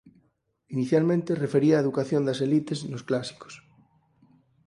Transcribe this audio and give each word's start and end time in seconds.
Inicialmente 0.75 1.39
refería 1.43 1.73
a 1.77 1.83
educación 1.85 2.21
das 2.25 2.41
elites 2.47 2.79
nos 2.91 3.05
clásicos. 3.09 3.53